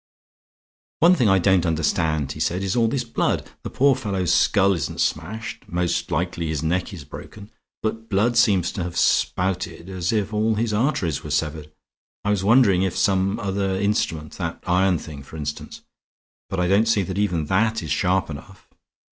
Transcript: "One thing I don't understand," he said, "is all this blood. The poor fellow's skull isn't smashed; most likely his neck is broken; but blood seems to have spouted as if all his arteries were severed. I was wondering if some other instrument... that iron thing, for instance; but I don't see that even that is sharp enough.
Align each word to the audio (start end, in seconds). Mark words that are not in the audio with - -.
"One 1.01 1.13
thing 1.13 1.29
I 1.29 1.37
don't 1.37 1.63
understand," 1.63 2.31
he 2.31 2.39
said, 2.39 2.63
"is 2.63 2.75
all 2.75 2.87
this 2.87 3.03
blood. 3.03 3.47
The 3.61 3.69
poor 3.69 3.95
fellow's 3.95 4.33
skull 4.33 4.73
isn't 4.73 4.99
smashed; 4.99 5.63
most 5.67 6.09
likely 6.09 6.47
his 6.47 6.63
neck 6.63 6.91
is 6.91 7.03
broken; 7.03 7.51
but 7.83 8.09
blood 8.09 8.35
seems 8.35 8.71
to 8.71 8.83
have 8.83 8.97
spouted 8.97 9.89
as 9.89 10.11
if 10.11 10.33
all 10.33 10.55
his 10.55 10.73
arteries 10.73 11.23
were 11.23 11.29
severed. 11.29 11.71
I 12.25 12.31
was 12.31 12.43
wondering 12.43 12.81
if 12.81 12.97
some 12.97 13.39
other 13.39 13.75
instrument... 13.79 14.39
that 14.39 14.63
iron 14.65 14.97
thing, 14.97 15.21
for 15.21 15.37
instance; 15.37 15.83
but 16.49 16.59
I 16.59 16.67
don't 16.67 16.87
see 16.87 17.03
that 17.03 17.19
even 17.19 17.45
that 17.45 17.83
is 17.83 17.91
sharp 17.91 18.31
enough. 18.31 18.67